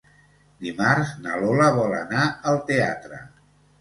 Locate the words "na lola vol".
1.25-1.95